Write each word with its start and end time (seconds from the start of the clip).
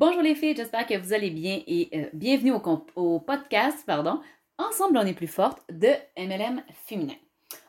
Bonjour 0.00 0.22
les 0.22 0.34
filles, 0.34 0.56
j'espère 0.56 0.86
que 0.86 0.96
vous 0.96 1.12
allez 1.12 1.28
bien 1.28 1.60
et 1.66 1.90
euh, 1.94 2.06
bienvenue 2.14 2.54
au, 2.96 3.18
podcast, 3.20 3.84
pardon, 3.86 4.18
Ensemble 4.56 4.96
on 4.96 5.04
est 5.04 5.12
plus 5.12 5.26
forte 5.26 5.62
de 5.70 5.88
MLM 6.16 6.62
féminin. 6.86 7.16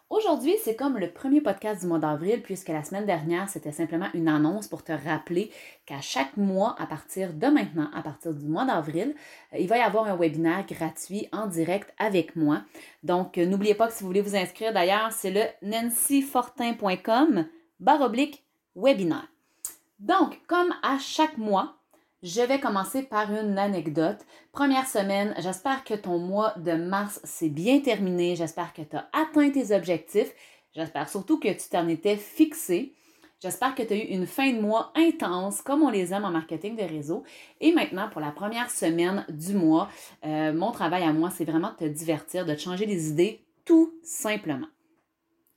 Aujourd'hui, 0.09 0.53
c'est 0.63 0.77
comme 0.77 0.97
le 0.97 1.11
premier 1.11 1.41
podcast 1.41 1.81
du 1.81 1.87
mois 1.87 1.99
d'avril, 1.99 2.41
puisque 2.41 2.69
la 2.69 2.85
semaine 2.85 3.05
dernière, 3.05 3.49
c'était 3.49 3.73
simplement 3.73 4.05
une 4.13 4.29
annonce 4.29 4.69
pour 4.69 4.81
te 4.81 4.93
rappeler 4.93 5.51
qu'à 5.85 5.99
chaque 5.99 6.37
mois, 6.37 6.73
à 6.79 6.85
partir 6.85 7.33
de 7.33 7.47
maintenant, 7.47 7.89
à 7.93 8.01
partir 8.01 8.33
du 8.33 8.45
mois 8.45 8.63
d'avril, 8.63 9.13
euh, 9.53 9.57
il 9.59 9.67
va 9.67 9.79
y 9.79 9.81
avoir 9.81 10.05
un 10.05 10.15
webinaire 10.15 10.65
gratuit 10.65 11.27
en 11.33 11.47
direct 11.47 11.93
avec 11.99 12.37
moi. 12.37 12.61
Donc, 13.03 13.37
euh, 13.37 13.45
n'oubliez 13.45 13.75
pas 13.75 13.87
que 13.87 13.93
si 13.93 14.03
vous 14.03 14.07
voulez 14.07 14.21
vous 14.21 14.37
inscrire, 14.37 14.71
d'ailleurs, 14.71 15.11
c'est 15.11 15.31
le 15.31 15.43
nancyfortin.com 15.63 17.45
barre 17.81 18.01
oblique 18.01 18.45
webinaire. 18.77 19.27
Donc, 19.99 20.39
comme 20.47 20.73
à 20.81 20.97
chaque 20.97 21.37
mois, 21.37 21.75
je 22.23 22.41
vais 22.41 22.59
commencer 22.59 23.03
par 23.03 23.31
une 23.33 23.57
anecdote. 23.57 24.19
Première 24.51 24.87
semaine, 24.87 25.33
j'espère 25.39 25.83
que 25.83 25.95
ton 25.95 26.19
mois 26.19 26.53
de 26.57 26.73
mars 26.73 27.19
s'est 27.23 27.49
bien 27.49 27.79
terminé. 27.79 28.35
J'espère 28.35 28.73
que 28.73 28.83
tu 28.83 28.95
as 28.95 29.09
atteint 29.13 29.49
tes 29.49 29.75
objectifs. 29.75 30.31
J'espère 30.73 31.09
surtout 31.09 31.39
que 31.39 31.49
tu 31.49 31.69
t'en 31.69 31.87
étais 31.87 32.17
fixé. 32.17 32.93
J'espère 33.41 33.73
que 33.73 33.81
tu 33.81 33.93
as 33.93 33.95
eu 33.95 34.07
une 34.09 34.27
fin 34.27 34.53
de 34.53 34.61
mois 34.61 34.93
intense, 34.95 35.63
comme 35.63 35.81
on 35.81 35.89
les 35.89 36.13
aime 36.13 36.25
en 36.25 36.29
marketing 36.29 36.75
de 36.75 36.83
réseau. 36.83 37.23
Et 37.59 37.73
maintenant, 37.73 38.07
pour 38.07 38.21
la 38.21 38.29
première 38.29 38.69
semaine 38.69 39.25
du 39.29 39.55
mois, 39.55 39.89
euh, 40.23 40.53
mon 40.53 40.71
travail 40.71 41.03
à 41.03 41.13
moi, 41.13 41.31
c'est 41.31 41.45
vraiment 41.45 41.71
de 41.71 41.77
te 41.77 41.85
divertir, 41.85 42.45
de 42.45 42.53
te 42.53 42.59
changer 42.59 42.85
les 42.85 43.09
idées, 43.09 43.43
tout 43.65 43.95
simplement. 44.03 44.67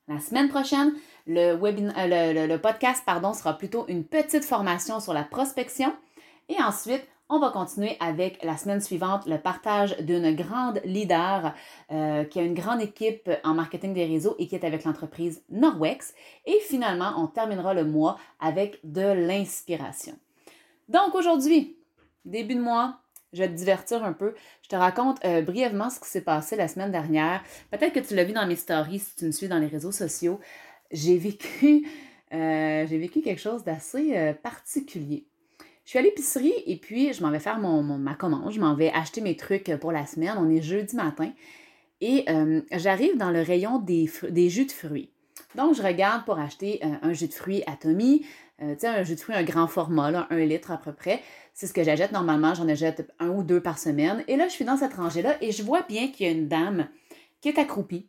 La 0.09 0.19
semaine 0.19 0.49
prochaine, 0.49 0.95
le, 1.27 1.59
euh, 1.63 2.47
le 2.47 2.57
podcast 2.57 3.03
pardon, 3.05 3.35
sera 3.35 3.59
plutôt 3.59 3.85
une 3.89 4.05
petite 4.05 4.45
formation 4.45 4.99
sur 4.99 5.13
la 5.13 5.25
prospection. 5.25 5.95
Et 6.49 6.63
ensuite, 6.63 7.07
on 7.31 7.39
va 7.39 7.51
continuer 7.51 7.97
avec 8.01 8.43
la 8.45 8.57
semaine 8.59 8.83
suivante 8.83 9.27
le 9.27 9.39
partage 9.39 9.97
d'une 9.99 10.35
grande 10.35 10.81
leader 10.85 11.55
euh, 11.91 12.25
qui 12.25 12.39
a 12.39 12.43
une 12.43 12.55
grande 12.55 12.83
équipe 12.83 13.31
en 13.45 13.55
marketing 13.55 13.95
des 13.95 14.05
réseaux 14.05 14.37
et 14.39 14.47
qui 14.47 14.55
est 14.55 14.65
avec 14.65 14.85
l'entreprise 14.85 15.43
Norwex. 15.49 16.13
Et 16.45 16.59
finalement, 16.61 17.15
on 17.17 17.27
terminera 17.27 17.73
le 17.73 17.85
mois 17.85 18.19
avec 18.41 18.79
de 18.85 19.01
l'inspiration. 19.01 20.15
Donc 20.91 21.15
aujourd'hui, 21.15 21.79
début 22.27 22.57
de 22.57 22.61
mois, 22.61 22.99
je 23.33 23.39
vais 23.39 23.49
te 23.49 23.55
divertir 23.55 24.05
un 24.05 24.13
peu. 24.13 24.35
Je 24.63 24.69
te 24.69 24.77
raconte 24.77 25.25
euh, 25.25 25.41
brièvement 25.41 25.89
ce 25.89 26.01
qui 26.01 26.09
s'est 26.09 26.21
passé 26.21 26.57
la 26.57 26.69
semaine 26.69 26.93
dernière. 26.93 27.43
Peut-être 27.71 27.95
que 27.95 28.01
tu 28.01 28.15
l'as 28.15 28.25
vu 28.25 28.35
dans 28.35 28.47
mes 28.47 28.57
stories 28.57 28.99
si 28.99 29.17
tu 29.17 29.25
me 29.25 29.33
suis 29.33 29.49
dans 29.49 29.59
les 29.59 29.67
réseaux 29.67 29.93
sociaux. 29.93 30.41
J'ai 30.91 31.17
vécu, 31.17 31.89
euh, 32.35 32.87
j'ai 32.87 32.99
vécu 32.99 33.23
quelque 33.23 33.41
chose 33.41 33.65
d'assez 33.65 34.35
particulier. 34.43 35.27
Je 35.85 35.91
suis 35.91 35.99
à 35.99 36.03
l'épicerie 36.03 36.55
et 36.67 36.77
puis 36.77 37.13
je 37.13 37.23
m'en 37.23 37.31
vais 37.31 37.39
faire 37.39 37.59
ma 37.59 38.15
commande. 38.15 38.53
Je 38.53 38.61
m'en 38.61 38.75
vais 38.75 38.91
acheter 38.91 39.21
mes 39.21 39.37
trucs 39.37 39.71
pour 39.81 39.93
la 39.93 40.07
semaine. 40.07 40.35
On 40.39 40.49
est 40.49 40.63
jeudi 40.63 40.97
matin. 40.97 41.31
Et 42.01 42.25
euh, 42.29 42.63
j'arrive 42.73 43.17
dans 43.17 43.31
le 43.31 43.43
rayon 43.43 43.79
des, 43.79 44.07
jus 44.49 44.67
de 44.67 44.73
fruits. 44.73 45.11
Donc, 45.55 45.75
je 45.75 45.83
regarde 45.83 46.25
pour 46.25 46.39
acheter 46.39 46.81
euh, 46.85 46.89
un 47.03 47.13
jus 47.13 47.29
de 47.29 47.33
fruits 47.33 47.63
à 47.67 47.77
Tommy. 47.77 48.27
Euh, 48.63 48.75
tu 48.75 48.81
sais, 48.81 48.89
un 48.89 49.03
jus 49.05 49.15
de 49.15 49.21
fruits, 49.21 49.35
un 49.35 49.45
grand 49.45 49.67
format, 49.67 50.27
un 50.31 50.45
litre 50.45 50.71
à 50.71 50.79
peu 50.79 50.93
près. 50.93 51.23
C'est 51.53 51.67
ce 51.67 51.73
que 51.73 51.85
j'achète 51.85 52.13
normalement. 52.13 52.55
J'en 52.55 52.69
achète 52.69 53.11
un 53.21 53.29
ou 53.29 53.43
deux 53.43 53.61
par 53.61 53.79
semaine. 53.79 54.25
Et 54.27 54.37
là, 54.37 54.49
je 54.49 54.53
suis 54.53 54.65
dans 54.65 54.77
cette 54.77 54.95
rangée-là 54.95 55.37
et 55.41 55.53
je 55.53 55.63
vois 55.63 55.83
bien 55.83 56.09
qu'il 56.09 56.27
y 56.27 56.29
a 56.29 56.33
une 56.33 56.49
dame 56.49 56.89
qui 57.41 57.49
est 57.49 57.59
accroupie 57.59 58.09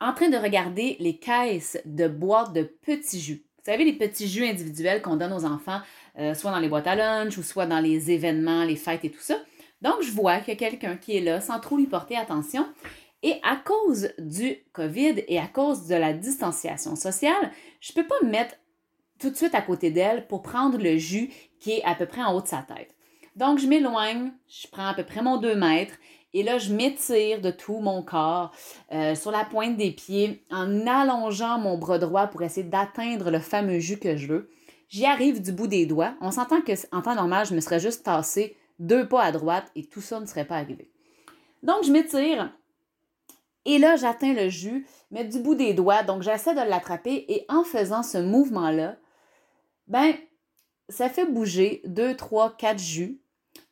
en 0.00 0.14
train 0.14 0.30
de 0.30 0.36
regarder 0.36 0.96
les 0.98 1.18
caisses 1.18 1.78
de 1.84 2.08
boîtes 2.08 2.52
de 2.54 2.62
petits 2.62 3.20
jus. 3.20 3.44
Vous 3.58 3.70
savez, 3.70 3.84
les 3.84 3.92
petits 3.92 4.26
jus 4.26 4.46
individuels 4.46 5.02
qu'on 5.02 5.16
donne 5.16 5.34
aux 5.34 5.44
enfants 5.44 5.80
euh, 6.20 6.34
soit 6.34 6.50
dans 6.50 6.58
les 6.58 6.68
boîtes 6.68 6.86
à 6.86 6.94
lunch 6.94 7.38
ou 7.38 7.42
soit 7.42 7.66
dans 7.66 7.80
les 7.80 8.10
événements, 8.10 8.64
les 8.64 8.76
fêtes 8.76 9.04
et 9.04 9.10
tout 9.10 9.20
ça. 9.20 9.36
Donc, 9.82 10.02
je 10.02 10.10
vois 10.10 10.38
qu'il 10.38 10.48
y 10.48 10.56
a 10.56 10.56
quelqu'un 10.56 10.96
qui 10.96 11.16
est 11.16 11.20
là 11.20 11.40
sans 11.40 11.58
trop 11.58 11.76
lui 11.76 11.86
porter 11.86 12.16
attention. 12.16 12.66
Et 13.22 13.34
à 13.42 13.56
cause 13.56 14.10
du 14.18 14.56
COVID 14.72 15.24
et 15.28 15.38
à 15.38 15.46
cause 15.46 15.86
de 15.86 15.94
la 15.94 16.12
distanciation 16.12 16.96
sociale, 16.96 17.50
je 17.80 17.92
ne 17.92 18.02
peux 18.02 18.06
pas 18.06 18.22
me 18.22 18.30
mettre 18.30 18.54
tout 19.18 19.30
de 19.30 19.36
suite 19.36 19.54
à 19.54 19.62
côté 19.62 19.90
d'elle 19.90 20.26
pour 20.26 20.42
prendre 20.42 20.78
le 20.78 20.96
jus 20.96 21.30
qui 21.58 21.72
est 21.72 21.84
à 21.84 21.94
peu 21.94 22.06
près 22.06 22.22
en 22.22 22.34
haut 22.34 22.40
de 22.40 22.46
sa 22.46 22.62
tête. 22.62 22.94
Donc, 23.36 23.58
je 23.58 23.66
m'éloigne, 23.66 24.32
je 24.48 24.66
prends 24.68 24.86
à 24.86 24.94
peu 24.94 25.04
près 25.04 25.22
mon 25.22 25.38
2 25.38 25.54
mètres 25.54 25.94
et 26.32 26.42
là, 26.42 26.58
je 26.58 26.72
m'étire 26.72 27.40
de 27.40 27.50
tout 27.50 27.78
mon 27.78 28.02
corps 28.02 28.52
euh, 28.92 29.14
sur 29.14 29.30
la 29.30 29.44
pointe 29.44 29.76
des 29.76 29.90
pieds 29.90 30.44
en 30.50 30.86
allongeant 30.86 31.58
mon 31.58 31.76
bras 31.76 31.98
droit 31.98 32.28
pour 32.28 32.42
essayer 32.42 32.66
d'atteindre 32.66 33.30
le 33.30 33.40
fameux 33.40 33.80
jus 33.80 33.98
que 33.98 34.16
je 34.16 34.26
veux. 34.26 34.50
J'y 34.90 35.06
arrive 35.06 35.40
du 35.40 35.52
bout 35.52 35.68
des 35.68 35.86
doigts. 35.86 36.14
On 36.20 36.32
s'entend 36.32 36.60
qu'en 36.60 37.00
temps 37.00 37.14
normal, 37.14 37.46
je 37.46 37.54
me 37.54 37.60
serais 37.60 37.80
juste 37.80 38.04
tassé 38.04 38.56
deux 38.80 39.08
pas 39.08 39.22
à 39.22 39.32
droite 39.32 39.70
et 39.76 39.84
tout 39.86 40.00
ça 40.00 40.18
ne 40.20 40.26
serait 40.26 40.44
pas 40.44 40.56
arrivé. 40.56 40.90
Donc, 41.62 41.84
je 41.84 41.92
m'étire 41.92 42.52
et 43.64 43.78
là, 43.78 43.96
j'atteins 43.96 44.32
le 44.32 44.48
jus, 44.48 44.86
mais 45.10 45.24
du 45.24 45.38
bout 45.38 45.54
des 45.54 45.74
doigts. 45.74 46.02
Donc, 46.02 46.22
j'essaie 46.22 46.54
de 46.54 46.68
l'attraper 46.68 47.24
et 47.28 47.44
en 47.48 47.62
faisant 47.62 48.02
ce 48.02 48.18
mouvement-là, 48.18 48.96
ben, 49.86 50.14
ça 50.88 51.08
fait 51.08 51.26
bouger 51.26 51.82
deux, 51.84 52.16
trois, 52.16 52.56
quatre 52.56 52.80
jus 52.80 53.20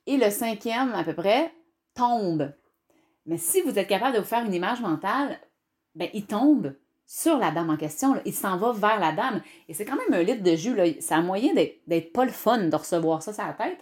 et 0.07 0.19
le 0.19 0.31
cinquième, 0.31 0.93
à 0.93 1.03
peu 1.03 1.15
près, 1.15 1.53
tombe. 1.95 2.53
Mais 3.27 3.39
si 3.39 3.61
vous 3.63 3.79
êtes 3.79 3.89
capable 3.89 4.15
de 4.15 4.21
vous 4.21 4.27
faire 4.27 4.45
une 4.45 4.55
image 4.55 4.81
mentale, 4.81 5.41
ben, 5.95 6.09
il 6.15 6.27
tombe 6.27 6.77
sur 7.09 7.39
la 7.39 7.51
dame 7.51 7.71
en 7.71 7.79
question. 7.79 8.21
Il 8.27 8.35
s'en 8.35 8.59
va 8.59 8.73
vers 8.73 9.01
la 9.01 9.13
dame. 9.13 9.41
Et 9.67 9.75
c'est 9.75 9.87
quand 9.87 9.97
même 9.97 10.21
un 10.21 10.23
litre 10.23 10.43
de 10.43 10.55
jus. 10.55 10.77
Là. 10.77 10.85
Ça 11.01 11.17
a 11.17 11.23
moyen 11.23 11.55
d'être 11.55 12.13
pas 12.13 12.27
le 12.27 12.31
fun 12.31 12.59
de 12.59 12.77
recevoir 12.77 13.23
ça 13.23 13.33
sur 13.33 13.45
la 13.45 13.55
tête. 13.55 13.79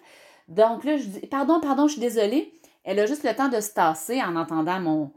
Donc 0.46 0.84
là, 0.84 0.96
je 0.96 1.04
dis 1.04 1.26
Pardon, 1.26 1.60
pardon, 1.60 1.88
je 1.88 1.94
suis 1.94 2.00
désolée. 2.00 2.54
Elle 2.84 3.00
a 3.00 3.06
juste 3.06 3.24
le 3.24 3.34
temps 3.34 3.48
de 3.48 3.60
se 3.60 3.74
tasser 3.74 4.22
en 4.22 4.36
entendant 4.36 4.78
mon, 4.78 5.12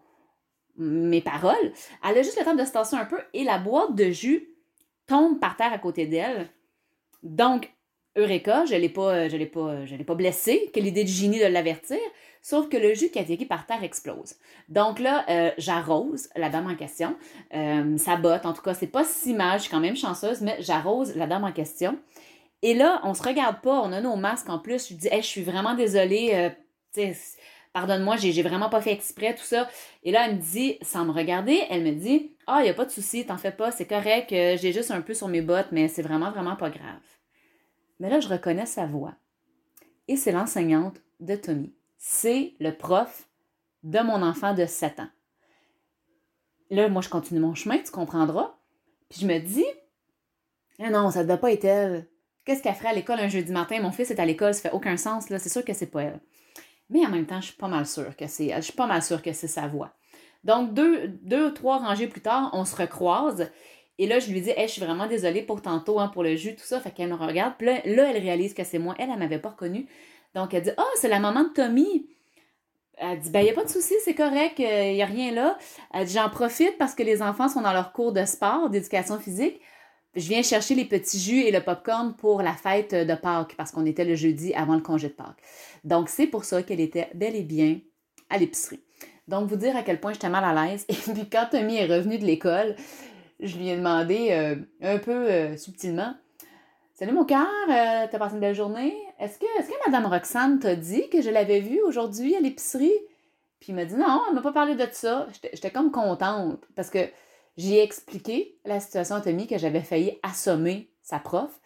mes 0.75 1.21
paroles. 1.21 1.71
Elle 2.03 2.17
a 2.17 2.23
juste 2.23 2.39
le 2.39 2.43
temps 2.43 2.55
de 2.55 2.65
se 2.65 2.71
tasser 2.71 2.95
un 2.95 3.05
peu 3.05 3.19
et 3.33 3.43
la 3.43 3.59
boîte 3.59 3.93
de 3.93 4.09
jus 4.09 4.49
tombe 5.05 5.39
par 5.39 5.55
terre 5.55 5.71
à 5.71 5.77
côté 5.77 6.07
d'elle. 6.07 6.49
Donc, 7.21 7.71
Eureka, 8.17 8.65
je 8.65 8.75
ne 8.75 8.79
l'ai 8.79 8.89
pas, 8.89 9.27
je 9.29 9.37
l'ai 9.37 9.51
je 9.85 9.95
l'ai 9.95 10.03
pas 10.03 10.15
blessée. 10.15 10.69
Quelle 10.73 10.87
idée 10.87 11.03
de 11.03 11.09
génie 11.09 11.39
de 11.39 11.45
l'avertir. 11.45 11.97
Sauf 12.41 12.69
que 12.69 12.77
le 12.77 12.93
jus 12.93 13.09
qui 13.09 13.19
a 13.19 13.21
atterri 13.21 13.45
par 13.45 13.65
terre 13.65 13.83
explose. 13.83 14.35
Donc 14.69 14.99
là, 14.99 15.25
euh, 15.29 15.51
j'arrose 15.57 16.29
la 16.35 16.49
dame 16.49 16.67
en 16.67 16.75
question. 16.75 17.15
Euh, 17.53 17.97
ça 17.97 18.15
botte, 18.15 18.45
en 18.45 18.53
tout 18.53 18.61
cas, 18.61 18.73
c'est 18.73 18.87
pas 18.87 19.03
si 19.03 19.33
mal, 19.33 19.59
je 19.59 19.63
suis 19.63 19.71
quand 19.71 19.79
même 19.79 19.97
chanceuse, 19.97 20.41
mais 20.41 20.55
j'arrose 20.61 21.15
la 21.15 21.27
dame 21.27 21.43
en 21.43 21.51
question. 21.51 21.99
Et 22.61 22.73
là, 22.73 23.01
on 23.03 23.13
se 23.13 23.23
regarde 23.23 23.61
pas, 23.61 23.81
on 23.81 23.91
a 23.91 24.01
nos 24.01 24.15
masques 24.15 24.49
en 24.49 24.59
plus. 24.59 24.89
Je 24.89 24.93
dis, 24.95 25.09
je 25.11 25.21
suis 25.21 25.43
vraiment 25.43 25.75
désolée, 25.75 26.53
euh, 26.97 27.13
pardonne-moi, 27.73 28.15
j'ai, 28.17 28.41
vraiment 28.41 28.69
pas 28.69 28.81
fait 28.81 28.93
exprès, 28.93 29.35
tout 29.35 29.43
ça. 29.43 29.67
Et 30.03 30.11
là, 30.11 30.27
elle 30.27 30.37
me 30.37 30.41
dit, 30.41 30.77
sans 30.81 31.05
me 31.05 31.11
regarder, 31.11 31.61
elle 31.69 31.83
me 31.83 31.91
dit, 31.91 32.35
ah, 32.47 32.59
il 32.61 32.63
n'y 32.63 32.69
a 32.69 32.73
pas 32.73 32.85
de 32.85 32.91
souci, 32.91 33.25
t'en 33.25 33.37
fais 33.37 33.51
pas, 33.51 33.71
c'est 33.71 33.85
correct, 33.85 34.29
j'ai 34.29 34.73
juste 34.73 34.91
un 34.91 35.01
peu 35.01 35.13
sur 35.13 35.27
mes 35.27 35.41
bottes, 35.41 35.69
mais 35.71 35.87
c'est 35.87 36.01
vraiment, 36.01 36.31
vraiment 36.31 36.55
pas 36.55 36.69
grave. 36.69 37.18
Mais 37.99 38.09
là, 38.09 38.19
je 38.19 38.29
reconnais 38.29 38.65
sa 38.65 38.85
voix. 38.85 39.15
Et 40.07 40.15
c'est 40.15 40.31
l'enseignante 40.31 41.01
de 41.19 41.35
Tommy 41.35 41.73
c'est 41.99 42.55
le 42.59 42.71
prof 42.71 43.29
de 43.83 43.99
mon 43.99 44.23
enfant 44.23 44.55
de 44.55 44.65
7 44.65 45.01
ans. 45.01 45.09
Là, 46.71 46.87
moi, 46.89 47.01
je 47.01 47.09
continue 47.09 47.39
mon 47.39 47.53
chemin, 47.53 47.77
tu 47.77 47.91
comprendras. 47.91 48.55
Puis 49.09 49.21
je 49.21 49.27
me 49.27 49.37
dis, 49.39 49.65
ah 50.79 50.89
non, 50.89 51.11
ça 51.11 51.23
ne 51.23 51.27
doit 51.27 51.37
pas 51.37 51.51
être 51.51 51.65
elle. 51.65 52.07
Qu'est-ce 52.45 52.63
qu'elle 52.63 52.73
ferait 52.73 52.89
à 52.89 52.93
l'école 52.93 53.19
un 53.19 53.27
jeudi 53.27 53.51
matin? 53.51 53.81
Mon 53.81 53.91
fils 53.91 54.11
est 54.11 54.19
à 54.19 54.25
l'école, 54.25 54.53
ça 54.53 54.61
fait 54.61 54.71
aucun 54.71 54.97
sens, 54.97 55.29
là. 55.29 55.39
C'est 55.39 55.49
sûr 55.49 55.65
que 55.65 55.73
c'est 55.73 55.87
pas 55.87 56.03
elle. 56.03 56.19
Mais 56.89 57.05
en 57.05 57.09
même 57.09 57.25
temps, 57.25 57.41
je 57.41 57.47
suis 57.47 57.57
pas 57.57 57.67
mal 57.67 57.85
sûre 57.85 58.15
que 58.15 58.27
c'est 58.27 58.47
elle. 58.47 58.61
Je 58.61 58.67
suis 58.67 58.73
pas 58.73 58.87
mal 58.87 59.03
sûre 59.03 59.21
que 59.21 59.33
c'est 59.33 59.47
sa 59.47 59.67
voix. 59.67 59.93
Donc, 60.43 60.73
deux, 60.73 61.09
deux 61.09 61.47
ou 61.47 61.51
trois 61.51 61.79
rangées 61.79 62.07
plus 62.07 62.21
tard, 62.21 62.49
on 62.53 62.63
se 62.65 62.75
recroise. 62.75 63.51
Et 63.99 64.07
là, 64.07 64.17
je 64.19 64.31
lui 64.31 64.41
dis, 64.41 64.51
je 64.57 64.67
suis 64.67 64.81
vraiment 64.81 65.07
désolée 65.07 65.41
pour 65.41 65.61
tantôt, 65.61 65.99
hein, 65.99 66.07
pour 66.07 66.23
le 66.23 66.35
jus, 66.35 66.55
tout 66.55 66.63
ça. 66.63 66.79
Fait 66.79 66.89
qu'elle 66.89 67.09
me 67.09 67.15
regarde. 67.15 67.53
Puis 67.57 67.67
là, 67.67 67.81
là, 67.83 68.09
elle 68.09 68.21
réalise 68.21 68.53
que 68.53 68.63
c'est 68.63 68.79
moi. 68.79 68.95
Elle, 68.97 69.09
elle 69.11 69.19
m'avait 69.19 69.39
pas 69.39 69.49
reconnue. 69.49 69.87
Donc, 70.33 70.53
elle 70.53 70.63
dit 70.63 70.71
Ah, 70.77 70.83
oh, 70.85 70.95
c'est 70.95 71.09
la 71.09 71.19
maman 71.19 71.43
de 71.43 71.49
Tommy. 71.49 72.07
Elle 73.01 73.19
dit, 73.19 73.29
ben, 73.29 73.39
il 73.39 73.43
n'y 73.43 73.49
a 73.49 73.53
pas 73.53 73.63
de 73.63 73.69
souci, 73.69 73.93
c'est 74.03 74.13
correct, 74.13 74.55
il 74.59 74.65
euh, 74.65 74.93
n'y 74.93 75.01
a 75.01 75.05
rien 75.05 75.31
là. 75.31 75.57
Elle 75.93 76.05
dit, 76.05 76.13
j'en 76.13 76.29
profite 76.29 76.77
parce 76.77 76.95
que 76.95 77.03
les 77.03 77.21
enfants 77.21 77.47
sont 77.47 77.61
dans 77.61 77.71
leur 77.71 77.93
cours 77.93 78.11
de 78.11 78.25
sport, 78.25 78.69
d'éducation 78.69 79.17
physique. 79.19 79.61
Je 80.15 80.27
viens 80.27 80.41
chercher 80.41 80.75
les 80.75 80.83
petits 80.83 81.17
jus 81.17 81.41
et 81.43 81.51
le 81.51 81.61
popcorn 81.61 82.13
pour 82.13 82.41
la 82.41 82.53
fête 82.53 82.93
de 82.93 83.15
Pâques 83.15 83.55
parce 83.55 83.71
qu'on 83.71 83.85
était 83.85 84.03
le 84.03 84.15
jeudi 84.15 84.53
avant 84.53 84.75
le 84.75 84.81
congé 84.81 85.07
de 85.07 85.13
Pâques. 85.13 85.41
Donc, 85.85 86.09
c'est 86.09 86.27
pour 86.27 86.43
ça 86.43 86.61
qu'elle 86.61 86.81
était 86.81 87.09
bel 87.13 87.37
et 87.37 87.43
bien 87.43 87.79
à 88.29 88.37
l'épicerie. 88.37 88.81
Donc, 89.29 89.47
vous 89.47 89.55
dire 89.55 89.77
à 89.77 89.83
quel 89.83 89.99
point 89.99 90.11
j'étais 90.11 90.27
mal 90.27 90.43
à 90.43 90.65
l'aise. 90.65 90.85
Et 90.89 90.93
puis, 90.93 91.29
quand 91.29 91.47
Tommy 91.51 91.77
est 91.77 91.85
revenu 91.85 92.17
de 92.17 92.25
l'école, 92.25 92.75
je 93.39 93.57
lui 93.57 93.69
ai 93.69 93.77
demandé 93.77 94.29
euh, 94.31 94.55
un 94.81 94.97
peu 94.97 95.11
euh, 95.11 95.57
subtilement 95.57 96.15
Salut 96.95 97.13
mon 97.13 97.23
cœur, 97.23 97.47
t'as 97.67 98.19
passé 98.19 98.33
une 98.33 98.41
belle 98.41 98.53
journée? 98.53 98.93
Est-ce 99.19 99.39
que, 99.39 99.45
est 99.45 99.63
que 99.63 99.89
Mme 99.89 100.07
Roxane 100.07 100.59
t'a 100.59 100.75
dit 100.75 101.07
que 101.07 101.21
je 101.21 101.29
l'avais 101.29 101.61
vue 101.61 101.79
aujourd'hui 101.81 102.35
à 102.35 102.41
l'épicerie? 102.41 102.91
Puis 103.61 103.69
il 103.71 103.75
m'a 103.75 103.85
dit 103.85 103.95
non, 103.95 104.21
elle 104.27 104.35
m'a 104.35 104.41
pas 104.41 104.51
parlé 104.51 104.75
de 104.75 104.85
ça. 104.91 105.25
J'étais 105.53 105.71
comme 105.71 105.91
contente 105.91 106.61
parce 106.75 106.89
que 106.89 106.99
j'ai 107.55 107.81
expliqué 107.81 108.57
la 108.65 108.81
situation 108.81 109.15
à 109.15 109.21
Tommy 109.21 109.47
que 109.47 109.57
j'avais 109.57 109.79
failli 109.79 110.19
assommer 110.23 110.91
sa 111.01 111.19
prof. 111.19 111.61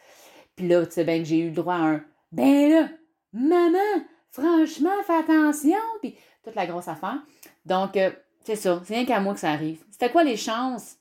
Puis 0.55 0.67
là, 0.67 0.85
tu 0.85 0.91
sais 0.91 1.03
bien 1.03 1.17
que 1.17 1.25
j'ai 1.25 1.39
eu 1.39 1.49
le 1.49 1.55
droit 1.55 1.75
à 1.75 1.81
un 1.81 2.03
Ben 2.31 2.69
là, 2.69 2.89
Maman, 3.33 4.03
franchement, 4.29 4.91
fais 5.05 5.15
attention, 5.15 5.79
puis 5.99 6.15
toute 6.43 6.53
la 6.53 6.67
grosse 6.67 6.87
affaire. 6.87 7.23
Donc, 7.65 7.97
euh, 7.97 8.11
c'est 8.43 8.55
ça, 8.55 8.81
c'est 8.85 8.93
rien 8.93 9.05
qu'à 9.05 9.19
moi 9.19 9.33
que 9.33 9.39
ça 9.39 9.49
arrive. 9.49 9.83
C'était 9.89 10.11
quoi 10.11 10.23
les 10.23 10.37
chances 10.37 10.97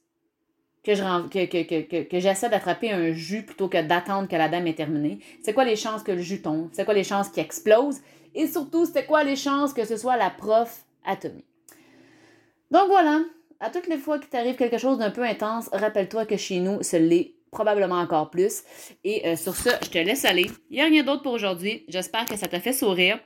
que, 0.84 0.94
je, 0.94 1.02
que, 1.28 2.02
que, 2.02 2.20
j'essaie 2.20 2.48
d'attraper 2.48 2.90
un 2.90 3.12
jus 3.12 3.44
plutôt 3.44 3.68
que 3.68 3.80
d'attendre 3.80 4.28
que 4.28 4.36
la 4.36 4.48
dame 4.48 4.66
ait 4.66 4.74
terminé? 4.74 5.20
C'est 5.42 5.52
quoi 5.52 5.64
les 5.64 5.76
chances 5.76 6.02
que 6.02 6.12
le 6.12 6.22
jus 6.22 6.42
tombe? 6.42 6.68
C'est 6.72 6.84
quoi 6.84 6.94
les 6.94 7.04
chances 7.04 7.28
qu'il 7.28 7.42
explose? 7.42 8.00
Et 8.34 8.46
surtout, 8.46 8.84
c'était 8.86 9.04
quoi 9.04 9.24
les 9.24 9.36
chances 9.36 9.72
que 9.72 9.84
ce 9.84 9.96
soit 9.96 10.16
la 10.16 10.30
prof 10.30 10.84
atomique? 11.04 11.46
Donc 12.70 12.88
voilà, 12.88 13.20
à 13.60 13.70
toutes 13.70 13.86
les 13.86 13.98
fois 13.98 14.18
qu'il 14.18 14.28
t'arrive 14.28 14.56
quelque 14.56 14.78
chose 14.78 14.98
d'un 14.98 15.10
peu 15.10 15.22
intense, 15.22 15.68
rappelle-toi 15.72 16.26
que 16.26 16.36
chez 16.36 16.58
nous, 16.58 16.82
ce 16.82 16.96
l'est 16.96 17.34
probablement 17.52 18.00
encore 18.00 18.30
plus. 18.30 18.62
Et 19.04 19.28
euh, 19.28 19.36
sur 19.36 19.54
ce, 19.54 19.68
je 19.82 19.90
te 19.90 19.98
laisse 19.98 20.24
aller. 20.24 20.50
Il 20.70 20.76
n'y 20.76 20.82
a 20.82 20.86
rien 20.86 21.04
d'autre 21.04 21.22
pour 21.22 21.32
aujourd'hui. 21.32 21.84
J'espère 21.86 22.24
que 22.24 22.36
ça 22.36 22.48
t'a 22.48 22.58
fait 22.58 22.72
sourire. 22.72 23.20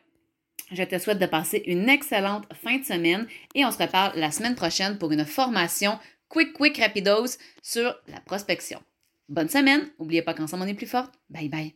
Je 0.72 0.82
te 0.82 0.98
souhaite 0.98 1.20
de 1.20 1.26
passer 1.26 1.62
une 1.66 1.88
excellente 1.88 2.44
fin 2.52 2.78
de 2.78 2.84
semaine 2.84 3.28
et 3.54 3.64
on 3.64 3.70
se 3.70 3.78
reparle 3.78 4.18
la 4.18 4.32
semaine 4.32 4.56
prochaine 4.56 4.98
pour 4.98 5.12
une 5.12 5.24
formation 5.24 5.96
quick, 6.28 6.52
quick, 6.52 6.78
rapidos 6.78 7.38
sur 7.62 7.94
la 8.08 8.20
prospection. 8.20 8.80
Bonne 9.28 9.48
semaine. 9.48 9.90
N'oubliez 9.98 10.22
pas 10.22 10.34
qu'ensemble 10.34 10.64
on 10.64 10.66
est 10.66 10.74
plus 10.74 10.86
fort. 10.86 11.10
Bye 11.30 11.48
bye. 11.48 11.74